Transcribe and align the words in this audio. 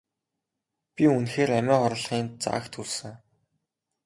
Би 0.93 1.05
үнэхээр 1.15 1.51
амиа 1.59 1.77
хорлохын 1.81 2.27
заагт 2.43 2.73
хүрсэн. 2.75 3.13